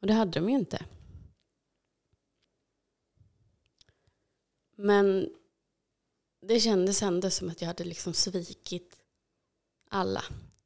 Och 0.00 0.06
det 0.06 0.12
hade 0.12 0.40
de 0.40 0.49
ju 0.49 0.54
inte. 0.54 0.84
Men 4.76 5.28
det 6.40 6.61
kändes 6.61 7.02
ändå 7.02 7.30
som 7.30 7.49
att 7.49 7.61
jag 7.61 7.66
hade 7.66 7.84
liksom 7.84 8.14
svikit 8.14 8.96
alla. 9.90 10.25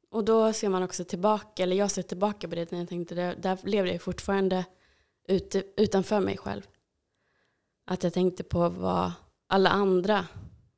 Och 0.09 0.25
då 0.25 0.53
ser 0.53 0.69
man 0.69 0.83
också 0.83 1.03
tillbaka, 1.03 1.63
eller 1.63 1.75
jag 1.75 1.91
ser 1.91 2.01
tillbaka 2.01 2.47
på 2.47 2.55
det 2.55 2.71
när 2.71 2.79
jag 2.79 2.89
tänkte, 2.89 3.15
där, 3.15 3.35
där 3.35 3.59
levde 3.63 3.91
jag 3.91 4.01
fortfarande 4.01 4.65
ute, 5.27 5.63
utanför 5.77 6.19
mig 6.19 6.37
själv. 6.37 6.67
Att 7.85 8.03
jag 8.03 8.13
tänkte 8.13 8.43
på 8.43 8.69
vad 8.69 9.11
alla 9.47 9.69
andra 9.69 10.25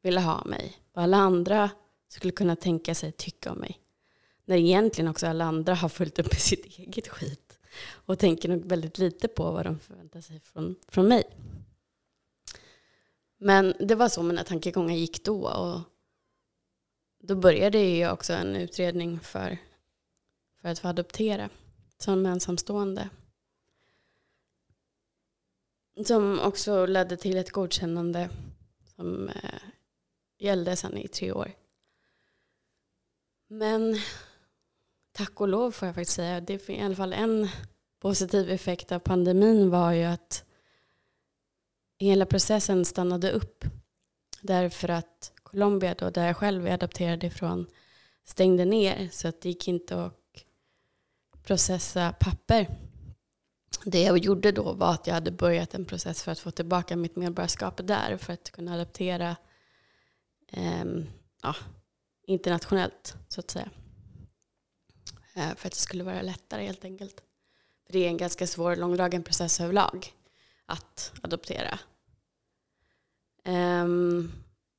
ville 0.02 0.22
ha 0.22 0.44
mig. 0.46 0.78
Vad 0.94 1.04
alla 1.04 1.18
andra 1.18 1.70
skulle 2.08 2.32
kunna 2.32 2.56
tänka 2.56 2.96
sig 2.96 3.12
tycka 3.12 3.52
om 3.52 3.58
mig. 3.58 3.80
När 4.46 4.58
egentligen 4.58 5.12
också 5.12 5.28
alla 5.28 5.46
andra 5.46 5.76
har 5.76 5.90
fullt 5.90 6.20
upp 6.20 6.34
i 6.34 6.40
sitt 6.40 6.66
eget 6.66 7.08
skit. 7.08 7.60
Och 7.92 8.20
tänker 8.20 8.50
nog 8.50 8.66
väldigt 8.66 8.98
lite 8.98 9.28
på 9.28 9.52
vad 9.52 9.66
de 9.66 9.80
förväntar 9.80 10.22
sig 10.22 10.40
från, 10.40 10.76
från 10.88 11.08
mig. 11.08 11.24
Men 13.38 13.74
det 13.80 13.96
var 13.96 14.10
så 14.10 14.24
mina 14.24 14.44
tankegångar 14.44 14.96
gick 14.96 15.24
då. 15.24 15.48
Och 15.48 15.82
då 17.20 17.36
började 17.36 17.80
jag 17.80 18.14
också 18.14 18.34
en 18.34 18.56
utredning 18.56 19.20
för, 19.20 19.58
för 20.62 20.70
att 20.70 20.80
få 20.80 20.88
adoptera 20.88 21.50
som 21.98 22.26
ensamstående. 22.26 23.10
Som 26.06 26.40
också 26.40 26.86
ledde 26.86 27.18
till 27.18 27.38
ett 27.38 27.52
godkännande 27.52 28.30
som 28.96 29.30
eh, 29.30 29.60
gällde 30.40 30.76
sedan 30.76 30.98
i 30.98 31.08
tre 31.08 31.32
år. 31.32 31.52
Men 33.48 33.96
tack 35.12 35.42
och 35.42 35.48
lov 35.48 35.72
får 35.72 35.86
jag 35.86 35.96
faktiskt 35.96 36.16
säga, 36.16 36.42
det 36.42 36.70
är 36.70 36.72
i 36.72 36.82
alla 36.82 36.96
fall 36.96 37.14
en 37.14 37.50
positiv 38.00 38.50
effekt 38.50 38.92
av 38.92 39.00
pandemin 39.00 39.70
var 39.70 39.92
ju 39.92 40.04
att 40.04 40.46
hela 42.00 42.26
processen 42.26 42.86
stannade 42.86 43.32
upp. 43.32 43.66
Därför 44.42 44.90
att 44.90 45.32
Colombia 45.44 45.96
då, 45.98 46.10
där 46.10 46.28
jag 46.28 46.38
själv 46.38 46.68
är 46.68 46.74
adopterad 46.74 47.24
ifrån, 47.24 47.68
stängde 48.26 48.66
ner. 48.66 49.10
Så 49.12 49.28
att 49.28 49.42
det 49.42 49.50
gick 49.50 49.68
inte 49.68 50.04
att 50.06 50.46
processa 51.44 52.14
papper. 52.20 52.68
Det 53.86 54.02
jag 54.02 54.18
gjorde 54.18 54.52
då 54.52 54.74
var 54.74 54.94
att 54.94 55.08
jag 55.08 55.14
hade 55.14 55.32
börjat 55.32 55.74
en 55.74 55.86
process 55.86 56.24
för 56.24 56.32
att 56.32 56.40
få 56.40 56.52
tillbaka 56.52 56.96
mitt 56.96 57.16
medborgarskap 57.16 57.88
där. 57.88 58.18
För 58.18 58.34
att 58.34 58.52
kunna 58.52 58.74
adoptera 58.74 59.36
Ehm, 60.52 61.08
ja, 61.42 61.56
internationellt 62.28 63.16
så 63.28 63.40
att 63.40 63.52
säga. 63.52 63.70
Eh, 65.34 65.56
för 65.56 65.68
att 65.68 65.74
det 65.74 65.80
skulle 65.80 66.04
vara 66.04 66.22
lättare 66.22 66.66
helt 66.66 66.86
enkelt. 66.86 67.24
För 67.86 67.94
det 67.94 68.00
är 68.00 68.08
en 68.08 68.18
ganska 68.18 68.48
svår 68.48 68.76
långdragen 68.76 69.24
process 69.24 69.60
överlag 69.60 70.14
att 70.66 71.14
adoptera. 71.22 71.80
Ehm, 73.44 74.32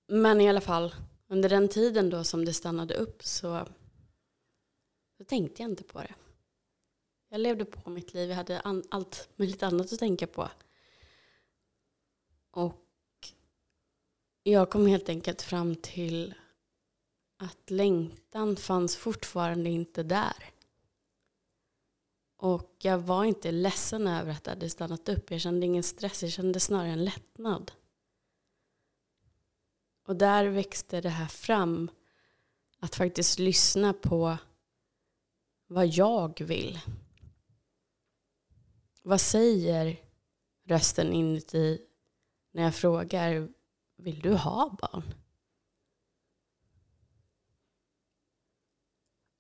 men 0.09 0.41
i 0.41 0.49
alla 0.49 0.61
fall, 0.61 0.95
under 1.29 1.49
den 1.49 1.69
tiden 1.69 2.11
då 2.11 2.25
som 2.25 2.45
det 2.45 2.55
stannade 2.55 2.95
upp 2.95 3.25
så, 3.25 3.69
så 5.17 5.25
tänkte 5.25 5.63
jag 5.63 5.71
inte 5.71 5.85
på 5.85 5.99
det. 5.99 6.15
Jag 7.29 7.41
levde 7.41 7.65
på 7.65 7.91
mitt 7.91 8.15
liv, 8.15 8.29
jag 8.29 8.37
hade 8.37 8.61
an, 8.61 8.85
allt 8.91 9.29
möjligt 9.37 9.63
annat 9.63 9.93
att 9.93 9.99
tänka 9.99 10.27
på. 10.27 10.49
Och 12.51 12.90
jag 14.43 14.71
kom 14.71 14.87
helt 14.87 15.09
enkelt 15.09 15.43
fram 15.43 15.77
till 15.77 16.35
att 17.37 17.71
längtan 17.71 18.57
fanns 18.57 18.97
fortfarande 18.97 19.71
inte 19.71 20.03
där. 20.03 20.51
Och 22.37 22.77
jag 22.79 22.99
var 22.99 23.25
inte 23.25 23.53
ledsen 23.53 24.07
över 24.07 24.33
att 24.33 24.45
det 24.45 24.51
hade 24.51 24.71
stannat 24.71 25.09
upp. 25.09 25.31
Jag 25.31 25.41
kände 25.41 25.67
ingen 25.67 25.83
stress, 25.83 26.23
jag 26.23 26.33
kände 26.33 26.61
snarare 26.61 26.91
en 26.91 27.05
lättnad. 27.05 27.73
Och 30.07 30.17
där 30.17 30.47
växte 30.47 31.01
det 31.01 31.09
här 31.09 31.27
fram. 31.27 31.91
Att 32.79 32.95
faktiskt 32.95 33.39
lyssna 33.39 33.93
på 33.93 34.39
vad 35.67 35.87
jag 35.87 36.41
vill. 36.41 36.81
Vad 39.03 39.21
säger 39.21 40.01
rösten 40.65 41.13
inuti 41.13 41.87
när 42.53 42.63
jag 42.63 42.75
frågar 42.75 43.49
vill 44.03 44.21
du 44.21 44.35
ha 44.35 44.77
barn? 44.81 45.15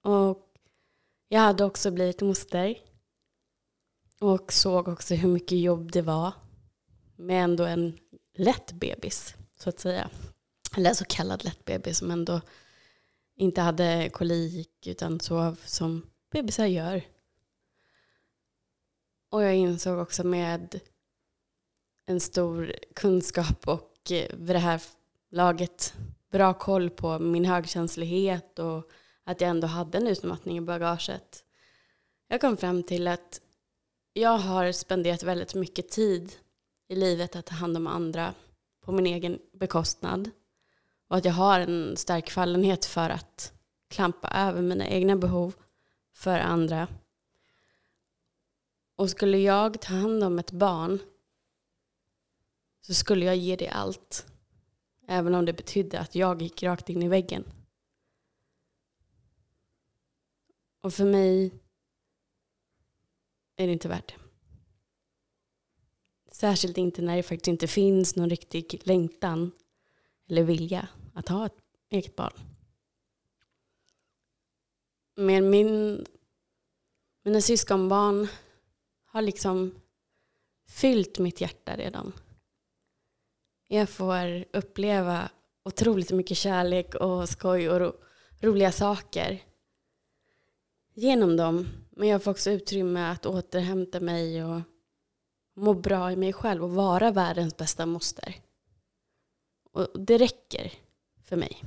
Och 0.02 0.54
jag 1.28 1.40
hade 1.40 1.64
också 1.64 1.90
blivit 1.90 2.20
moster. 2.20 2.78
Och 4.20 4.52
såg 4.52 4.88
också 4.88 5.14
hur 5.14 5.28
mycket 5.28 5.58
jobb 5.58 5.92
det 5.92 6.02
var 6.02 6.32
med 7.16 7.44
ändå 7.44 7.64
en 7.64 7.98
lätt 8.34 8.72
bebis, 8.72 9.34
så 9.58 9.68
att 9.68 9.80
säga 9.80 10.10
eller 10.76 10.94
så 10.94 11.04
kallad 11.04 11.44
lätt 11.44 11.64
bebis 11.64 11.98
som 11.98 12.10
ändå 12.10 12.40
inte 13.36 13.60
hade 13.60 14.10
kolik 14.12 14.86
utan 14.86 15.20
sov 15.20 15.60
som 15.64 16.10
bebisar 16.32 16.66
gör. 16.66 17.02
Och 19.30 19.42
jag 19.42 19.56
insåg 19.56 19.98
också 19.98 20.26
med 20.26 20.80
en 22.06 22.20
stor 22.20 22.74
kunskap 22.94 23.68
och 23.68 23.89
vid 24.08 24.56
det 24.56 24.58
här 24.58 24.82
laget 25.30 25.94
bra 26.30 26.54
koll 26.54 26.90
på 26.90 27.18
min 27.18 27.44
högkänslighet 27.44 28.58
och 28.58 28.90
att 29.24 29.40
jag 29.40 29.50
ändå 29.50 29.66
hade 29.66 29.98
en 29.98 30.06
utmattning 30.06 30.56
i 30.56 30.60
bagaget. 30.60 31.44
Jag 32.28 32.40
kom 32.40 32.56
fram 32.56 32.82
till 32.82 33.08
att 33.08 33.40
jag 34.12 34.38
har 34.38 34.72
spenderat 34.72 35.22
väldigt 35.22 35.54
mycket 35.54 35.88
tid 35.88 36.32
i 36.88 36.94
livet 36.94 37.36
att 37.36 37.46
ta 37.46 37.54
hand 37.54 37.76
om 37.76 37.86
andra 37.86 38.34
på 38.84 38.92
min 38.92 39.06
egen 39.06 39.38
bekostnad. 39.52 40.30
Och 41.08 41.16
att 41.16 41.24
jag 41.24 41.32
har 41.32 41.60
en 41.60 41.96
stark 41.96 42.30
fallenhet 42.30 42.84
för 42.84 43.10
att 43.10 43.52
klampa 43.88 44.28
över 44.28 44.62
mina 44.62 44.88
egna 44.88 45.16
behov 45.16 45.54
för 46.14 46.38
andra. 46.38 46.88
Och 48.96 49.10
skulle 49.10 49.38
jag 49.38 49.80
ta 49.80 49.94
hand 49.94 50.24
om 50.24 50.38
ett 50.38 50.50
barn 50.50 50.98
så 52.80 52.94
skulle 52.94 53.24
jag 53.24 53.36
ge 53.36 53.56
det 53.56 53.68
allt. 53.68 54.26
Även 55.06 55.34
om 55.34 55.44
det 55.44 55.52
betydde 55.52 56.00
att 56.00 56.14
jag 56.14 56.42
gick 56.42 56.62
rakt 56.62 56.88
in 56.88 57.02
i 57.02 57.08
väggen. 57.08 57.44
Och 60.80 60.94
för 60.94 61.04
mig 61.04 61.52
är 63.56 63.66
det 63.66 63.72
inte 63.72 63.88
värt 63.88 64.08
det. 64.08 64.14
Särskilt 66.32 66.78
inte 66.78 67.02
när 67.02 67.16
det 67.16 67.22
faktiskt 67.22 67.48
inte 67.48 67.66
finns 67.66 68.16
någon 68.16 68.30
riktig 68.30 68.80
längtan 68.84 69.52
eller 70.28 70.42
vilja 70.42 70.88
att 71.14 71.28
ha 71.28 71.46
ett 71.46 71.58
eget 71.88 72.16
barn. 72.16 72.32
Men 75.16 75.50
min, 75.50 76.04
mina 77.22 77.40
syskonbarn 77.40 78.28
har 79.04 79.22
liksom 79.22 79.80
fyllt 80.68 81.18
mitt 81.18 81.40
hjärta 81.40 81.76
redan. 81.76 82.12
Jag 83.72 83.88
får 83.88 84.44
uppleva 84.52 85.30
otroligt 85.64 86.10
mycket 86.10 86.36
kärlek 86.36 86.94
och 86.94 87.28
skoj 87.28 87.70
och 87.70 87.80
ro, 87.80 87.92
roliga 88.40 88.72
saker 88.72 89.42
genom 90.94 91.36
dem. 91.36 91.68
Men 91.90 92.08
jag 92.08 92.22
får 92.22 92.30
också 92.30 92.50
utrymme 92.50 93.10
att 93.10 93.26
återhämta 93.26 94.00
mig 94.00 94.44
och 94.44 94.60
må 95.56 95.74
bra 95.74 96.12
i 96.12 96.16
mig 96.16 96.32
själv 96.32 96.64
och 96.64 96.70
vara 96.70 97.10
världens 97.10 97.56
bästa 97.56 97.86
moster. 97.86 98.34
Och 99.72 99.88
det 99.94 100.18
räcker 100.18 100.72
för 101.24 101.36
mig. 101.36 101.64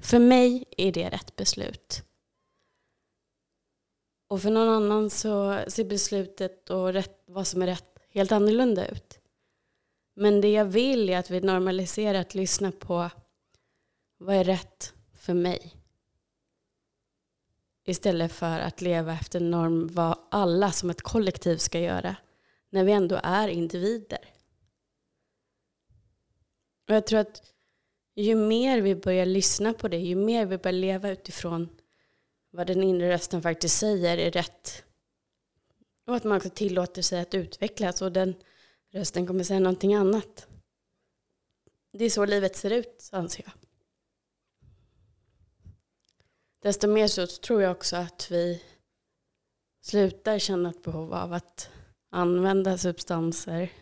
För 0.00 0.18
mig 0.18 0.64
är 0.76 0.92
det 0.92 1.08
rätt 1.08 1.36
beslut. 1.36 2.02
Och 4.28 4.42
för 4.42 4.50
någon 4.50 4.68
annan 4.68 5.10
så 5.10 5.64
ser 5.68 5.84
beslutet 5.84 6.70
och 6.70 6.92
rätt, 6.92 7.24
vad 7.26 7.46
som 7.46 7.62
är 7.62 7.66
rätt 7.66 7.98
helt 8.08 8.32
annorlunda 8.32 8.88
ut. 8.88 9.15
Men 10.18 10.40
det 10.40 10.52
jag 10.52 10.64
vill 10.64 11.10
är 11.10 11.18
att 11.18 11.30
vi 11.30 11.40
normaliserar 11.40 12.20
att 12.20 12.34
lyssna 12.34 12.72
på 12.72 13.10
vad 14.18 14.36
är 14.36 14.44
rätt 14.44 14.94
för 15.14 15.34
mig. 15.34 15.76
Istället 17.84 18.32
för 18.32 18.58
att 18.58 18.80
leva 18.80 19.12
efter 19.12 19.40
norm 19.40 19.88
vad 19.92 20.18
alla 20.30 20.72
som 20.72 20.90
ett 20.90 21.02
kollektiv 21.02 21.56
ska 21.56 21.80
göra. 21.80 22.16
När 22.70 22.84
vi 22.84 22.92
ändå 22.92 23.20
är 23.22 23.48
individer. 23.48 24.18
Och 26.88 26.94
jag 26.94 27.06
tror 27.06 27.20
att 27.20 27.42
ju 28.14 28.34
mer 28.34 28.80
vi 28.80 28.94
börjar 28.94 29.26
lyssna 29.26 29.72
på 29.72 29.88
det, 29.88 29.98
ju 29.98 30.16
mer 30.16 30.46
vi 30.46 30.58
börjar 30.58 30.78
leva 30.78 31.10
utifrån 31.10 31.68
vad 32.50 32.66
den 32.66 32.82
inre 32.82 33.10
rösten 33.12 33.42
faktiskt 33.42 33.78
säger 33.78 34.18
är 34.18 34.30
rätt. 34.30 34.84
Och 36.06 36.16
att 36.16 36.24
man 36.24 36.36
också 36.36 36.50
tillåter 36.50 37.02
sig 37.02 37.20
att 37.20 37.34
utvecklas 37.34 38.02
och 38.02 38.12
den 38.12 38.34
rösten 38.96 39.26
kommer 39.26 39.44
säga 39.44 39.60
någonting 39.60 39.94
annat. 39.94 40.48
Det 41.92 42.04
är 42.04 42.10
så 42.10 42.24
livet 42.24 42.56
ser 42.56 42.70
ut, 42.70 43.08
anser 43.12 43.44
jag. 43.44 43.52
Desto 46.62 46.88
mer 46.88 47.08
så 47.08 47.26
tror 47.26 47.62
jag 47.62 47.72
också 47.72 47.96
att 47.96 48.30
vi 48.30 48.62
slutar 49.80 50.38
känna 50.38 50.70
ett 50.70 50.82
behov 50.82 51.14
av 51.14 51.32
att 51.32 51.70
använda 52.10 52.78
substanser 52.78 53.72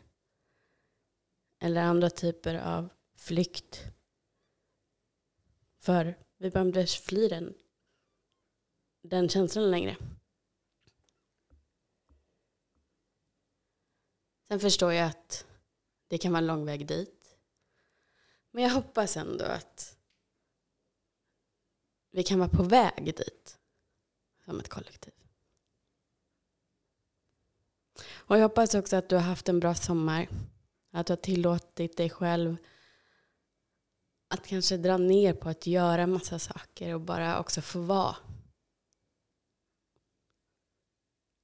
eller 1.62 1.82
andra 1.82 2.10
typer 2.10 2.54
av 2.54 2.88
flykt. 3.16 3.80
För 5.80 6.18
vi 6.38 6.50
behöver 6.50 6.80
inte 6.80 6.92
fly 6.92 7.28
den, 7.28 7.54
den 9.02 9.28
känslan 9.28 9.70
längre. 9.70 9.96
Sen 14.48 14.60
förstår 14.60 14.92
jag 14.92 15.08
att 15.08 15.46
det 16.08 16.18
kan 16.18 16.32
vara 16.32 16.38
en 16.38 16.46
lång 16.46 16.66
väg 16.66 16.86
dit. 16.86 17.36
Men 18.50 18.62
jag 18.62 18.70
hoppas 18.70 19.16
ändå 19.16 19.44
att 19.44 19.96
vi 22.10 22.22
kan 22.22 22.38
vara 22.38 22.48
på 22.48 22.62
väg 22.62 23.04
dit 23.04 23.58
som 24.44 24.60
ett 24.60 24.68
kollektiv. 24.68 25.12
Och 28.12 28.36
jag 28.36 28.42
hoppas 28.42 28.74
också 28.74 28.96
att 28.96 29.08
du 29.08 29.16
har 29.16 29.22
haft 29.22 29.48
en 29.48 29.60
bra 29.60 29.74
sommar. 29.74 30.28
Att 30.90 31.06
du 31.06 31.12
har 31.12 31.16
tillåtit 31.16 31.96
dig 31.96 32.10
själv 32.10 32.56
att 34.28 34.46
kanske 34.46 34.76
dra 34.76 34.96
ner 34.96 35.34
på 35.34 35.48
att 35.48 35.66
göra 35.66 36.06
massa 36.06 36.38
saker 36.38 36.94
och 36.94 37.00
bara 37.00 37.38
också 37.40 37.60
få 37.60 37.80
vara. 37.80 38.16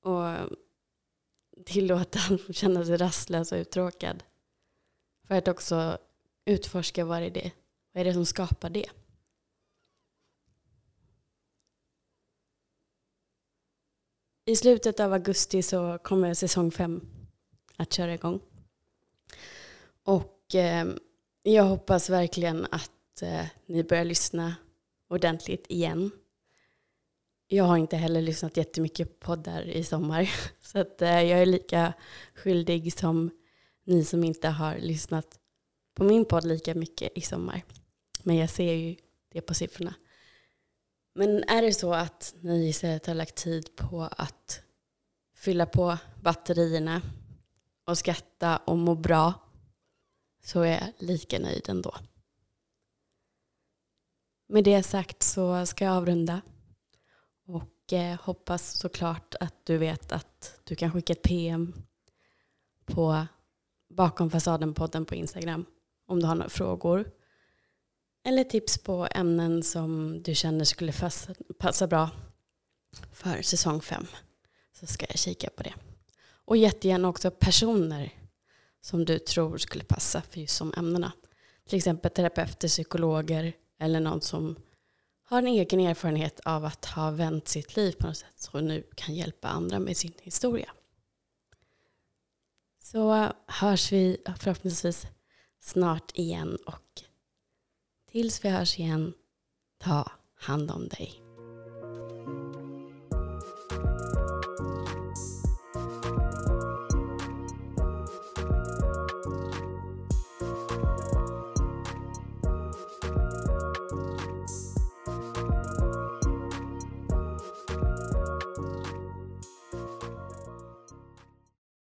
Och 0.03 0.57
tillåta 1.65 2.19
att 2.49 2.57
känna 2.57 2.85
sig 2.85 2.97
rastlös 2.97 3.53
och 3.53 3.57
uttråkad. 3.57 4.23
För 5.27 5.35
att 5.35 5.49
också 5.49 5.99
utforska 6.45 7.05
vad 7.05 7.23
är 7.23 7.31
det, 7.31 7.53
vad 7.93 8.01
är 8.01 8.05
det 8.05 8.15
som 8.15 8.27
skapar 8.27 8.71
det. 8.71 8.87
I 14.45 14.57
slutet 14.57 15.01
av 15.01 15.13
augusti 15.13 15.63
så 15.63 15.99
kommer 16.03 16.35
säsong 16.35 16.71
fem 16.71 17.01
att 17.77 17.93
köra 17.93 18.15
igång. 18.15 18.41
Och 20.03 20.55
eh, 20.55 20.89
jag 21.43 21.65
hoppas 21.65 22.11
verkligen 22.11 22.67
att 22.71 23.23
eh, 23.23 23.47
ni 23.67 23.85
börjar 23.85 24.05
lyssna 24.05 24.55
ordentligt 25.09 25.67
igen. 25.69 26.11
Jag 27.53 27.65
har 27.65 27.77
inte 27.77 27.97
heller 27.97 28.23
lyssnat 28.23 28.57
jättemycket 28.57 29.21
på 29.21 29.27
poddar 29.27 29.63
i 29.63 29.85
sommar. 29.85 30.31
Så 30.61 30.79
att, 30.79 31.03
eh, 31.03 31.23
jag 31.23 31.43
är 31.43 31.47
lika 31.47 31.93
skyldig 32.35 32.99
som 32.99 33.31
ni 33.85 34.05
som 34.05 34.25
inte 34.25 34.49
har 34.49 34.79
lyssnat 34.79 35.39
på 35.95 36.05
min 36.05 36.25
podd 36.25 36.45
lika 36.45 36.75
mycket 36.75 37.19
i 37.19 37.21
sommar. 37.21 37.63
Men 38.23 38.37
jag 38.37 38.51
ser 38.51 38.73
ju 38.73 38.97
det 39.33 39.41
på 39.41 39.55
siffrorna. 39.55 39.95
Men 41.15 41.45
är 41.45 41.63
det 41.63 41.73
så 41.73 41.95
att 41.95 42.35
ni 42.41 42.69
istället 42.69 43.07
har 43.07 43.15
lagt 43.15 43.35
tid 43.35 43.77
på 43.77 44.03
att 44.03 44.63
fylla 45.37 45.67
på 45.67 45.99
batterierna 46.21 47.03
och 47.85 47.99
skratta 47.99 48.57
och 48.57 48.79
må 48.79 48.95
bra 48.95 49.35
så 50.45 50.61
är 50.61 50.71
jag 50.71 50.93
lika 50.99 51.39
nöjd 51.39 51.69
ändå. 51.69 51.97
Med 54.49 54.65
det 54.65 54.83
sagt 54.83 55.23
så 55.23 55.67
ska 55.67 55.85
jag 55.85 55.95
avrunda 55.95 56.41
och 57.55 57.93
eh, 57.93 58.21
hoppas 58.21 58.73
såklart 58.79 59.35
att 59.41 59.55
du 59.65 59.79
vet 59.79 60.13
att 60.13 60.61
du 60.65 60.75
kan 60.75 60.93
skicka 60.93 61.13
ett 61.13 61.23
PM 61.23 61.75
på 62.85 63.27
Bakom 63.89 64.31
fasaden-podden 64.31 65.05
på 65.05 65.15
Instagram 65.15 65.65
om 66.07 66.21
du 66.21 66.27
har 66.27 66.35
några 66.35 66.49
frågor 66.49 67.11
eller 68.25 68.45
tips 68.45 68.79
på 68.79 69.09
ämnen 69.11 69.63
som 69.63 70.23
du 70.23 70.35
känner 70.35 70.65
skulle 70.65 70.93
passa, 70.93 71.35
passa 71.59 71.87
bra 71.87 72.11
för 73.13 73.43
säsong 73.43 73.81
fem 73.81 74.07
så 74.73 74.87
ska 74.87 75.07
jag 75.09 75.19
kika 75.19 75.51
på 75.57 75.63
det. 75.63 75.75
Och 76.45 76.57
jättegärna 76.57 77.09
också 77.09 77.31
personer 77.31 78.13
som 78.81 79.05
du 79.05 79.19
tror 79.19 79.59
skulle 79.59 79.85
passa 79.85 80.23
för 80.23 80.41
just 80.41 80.59
de 80.59 80.75
ämnena. 80.77 81.13
Till 81.69 81.77
exempel 81.77 82.11
terapeuter, 82.11 82.69
psykologer 82.69 83.53
eller 83.79 84.01
någon 84.01 84.21
som 84.21 84.57
har 85.31 85.39
en 85.39 85.47
egen 85.47 85.81
erfarenhet 85.81 86.41
av 86.41 86.65
att 86.65 86.85
ha 86.85 87.11
vänt 87.11 87.49
sitt 87.49 87.77
liv 87.77 87.93
på 87.93 88.07
något 88.07 88.17
sätt 88.17 88.35
så 88.37 88.61
nu 88.61 88.87
kan 88.95 89.15
hjälpa 89.15 89.49
andra 89.49 89.79
med 89.79 89.97
sin 89.97 90.13
historia. 90.23 90.71
Så 92.83 93.15
eh, 93.15 93.31
hörs 93.47 93.93
vi 93.93 94.23
eh, 94.27 94.35
förhoppningsvis 94.35 95.07
snart 95.61 96.19
igen 96.19 96.59
och 96.67 97.03
tills 98.11 98.45
vi 98.45 98.49
hörs 98.49 98.79
igen, 98.79 99.15
ta 99.79 100.11
hand 100.35 100.71
om 100.71 100.89
dig. 100.89 101.30